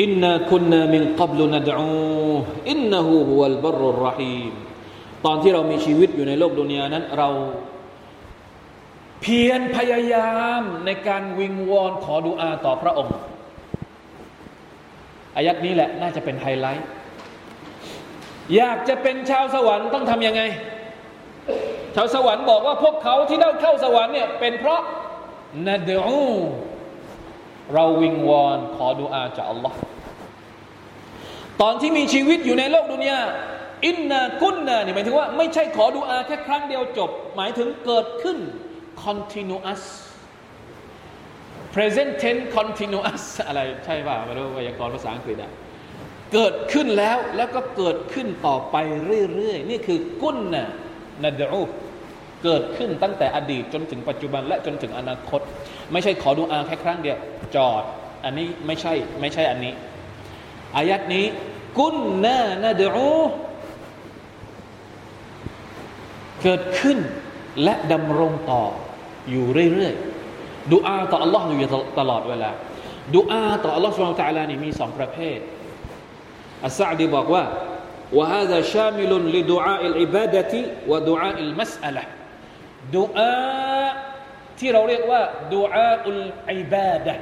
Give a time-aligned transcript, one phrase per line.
[0.00, 1.86] อินนาคุนนามินกับลุนัดอู
[2.70, 4.52] อินนะฮูฮุวัลบรุรรหีม
[5.24, 7.28] ตอนที่เรามีชีวิตอยู่ในโลกดุนยานั้น เรา
[9.20, 13.16] เพียรพยายามในการวิงวอนขอดุอาต่อพระองค์
[15.36, 16.86] อายัดนี้แหละน่าจะเป็นไฮไลท์
[18.56, 20.42] อยากจะเป็นชาวสวรรค์ต้องทำยังไง
[21.96, 24.82] ชาวสวรรค์บอกว่าพวกเขาที่ได้เข้าสวรรค์เนี่ยเป็นเพราะ
[25.66, 26.18] นาดู
[27.74, 29.78] เราวิงวอนขอดุอาจากอัลลอฮ์
[31.62, 33.20] ตอนที่มีชีวิตอยู่ในโลกดุนยา
[33.86, 38.38] อินนากุนนานี่ยหมายถึงว่าไม่ใช่ขอดุอาแค่ครั้งเดียวจบ หมายถึงเกิดขึ้น
[39.04, 39.82] continuous
[41.74, 45.52] present tense continuous อะไรใช่ป่ะไม่รู้ไวยากรณ์ภาษาอังกฤษอะ
[46.32, 50.66] เกิดขึ้นแล้วแล้วก็เกิดขึ้นต่อไปเรื่อยๆ นี่คือกุนนะ
[51.24, 51.62] นาดู
[52.43, 55.41] เกิดขึ้นตั้งแต่อดีตจนถึงปัจจุบันและจนถึงอนาคต
[55.91, 57.17] ไม่ใช่ขอดูอาแค่ครั้งเดียว
[57.55, 57.83] จอด
[58.23, 59.73] อันนี้ไม่ใช่ไม่ใช่อันนี้
[60.75, 61.25] อายัดนี้
[61.79, 63.11] กุนนานาดู
[66.43, 66.97] เกิดขึ้น
[67.63, 68.63] และดำรงต่อ
[69.29, 72.51] อยู่เรื่อยๆดูอาต่อ Allah อยู่ตลอดเวลา
[73.15, 75.39] ดูอาต่อ Allah สุลต่านนี่มีสองประเภท
[76.63, 77.43] อัสซาดีบอกว่า
[78.17, 80.53] وهذا شامل لدعاء العبادة
[80.87, 82.03] ودعاء المسألة
[82.94, 83.32] ดูอา
[84.58, 85.22] ที่เราเรียกว่า
[85.54, 87.14] ดูอาอุลอิบาดะ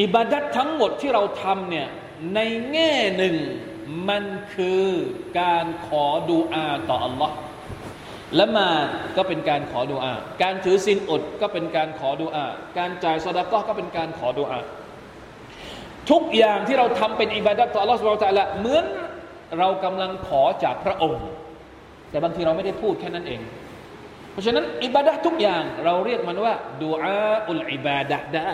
[0.00, 1.88] อิบาดัตทั้งหมดที่เราทำเนี่ย
[2.34, 2.40] ใน
[2.72, 3.36] แง่หนึ่ง
[4.08, 4.86] มันคือ
[5.40, 7.30] การขอดูอาต่อ Allah
[8.38, 8.70] ละมา
[9.16, 12.46] ก็เป็นการขอดุอา การถือศีลอดก็เป็นการขอดุอา
[12.78, 14.60] การจ่ายสดาก็ก็เป็นการขอดุอา
[16.10, 18.84] ทุกอย่างที่เราทำเป็นอิบาดัตต่อ Allah สุบไบร์ตะละเหมือน
[19.58, 21.24] เรากำลังขอจากพระองค์
[22.10, 23.40] แต่บางทีเราไม่ได้พูดแค่นั้นเอง
[24.32, 28.50] เพราะฉะนั้นอิบาดะทุกอย่างเราเรียกมันว่าดูอาอุลอิบาดะได้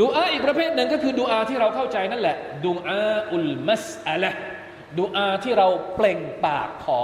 [0.00, 4.30] ดูอาอีกประเภทหนึ่งก็คือดูอาที่เราเข้าใจนั่นแหละดูอาอุลมัสอะละ
[4.98, 7.00] ดูอาที่เราเปล่งปากขอ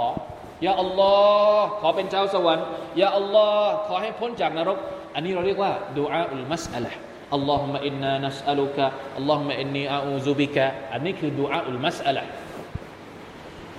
[0.65, 1.15] ยาอัลลอ
[1.57, 2.65] ฮ์ขอเป็นชาวสวรรค์
[3.01, 4.79] ยาอัลลอฮ์ขอให้พ้นจากนรก
[5.15, 6.93] อันนี้เราเรียกว่าดูอาอุลมัสอะละ
[7.33, 8.85] อัลลอฮุมะอินนานัสอัลุกะ
[9.17, 12.23] อัลลอฮุมะอินนีอาอูซุบิกะอันนี้คือดูอาอุลมัสอะละ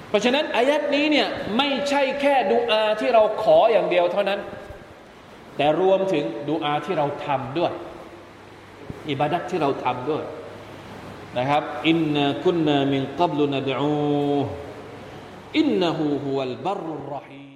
[0.09, 4.41] เพราะฉะนั้นอายัดนี้เนี่ยไม่ใช่แค่ดูอาที่เราขออย่างเดียวเท่านั้น
[5.57, 7.73] แต่รวมถึงดูอาที่เราทำด้วย
[9.11, 10.25] อิบาดัตที่เราทำด้วย
[11.39, 14.41] นะครับอินนาคุนนามินกับลุนดอู
[15.59, 17.29] อินนะฮูฮุวัลบรรุรรห